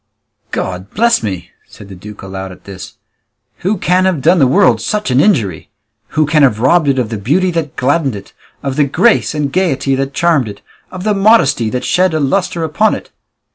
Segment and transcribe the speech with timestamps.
[0.49, 2.93] "God bless me!" said the duke aloud at this,
[3.57, 5.69] "who can have done the world such an injury?
[6.17, 8.33] Who can have robbed it of the beauty that gladdened it,
[8.63, 12.63] of the grace and gaiety that charmed it, of the modesty that shed a lustre
[12.63, 13.11] upon it?"